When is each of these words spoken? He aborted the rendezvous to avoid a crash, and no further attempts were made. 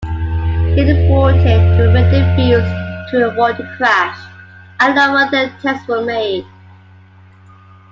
He 0.73 0.81
aborted 1.05 1.43
the 1.79 1.91
rendezvous 1.93 2.65
to 3.11 3.27
avoid 3.27 3.59
a 3.59 3.75
crash, 3.77 4.17
and 4.79 4.95
no 4.95 5.11
further 5.11 5.55
attempts 5.55 5.87
were 5.87 6.01
made. 6.03 6.43